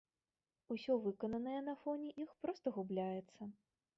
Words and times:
Усё 0.75 0.95
выкананае 1.03 1.59
на 1.67 1.75
фоне 1.83 2.09
іх 2.25 2.29
проста 2.45 2.75
губляецца. 2.79 3.41